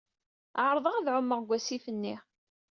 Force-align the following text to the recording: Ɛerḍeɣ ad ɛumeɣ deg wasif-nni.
Ɛerḍeɣ 0.65 0.93
ad 0.97 1.07
ɛumeɣ 1.15 1.39
deg 1.41 1.47
wasif-nni. 1.49 2.15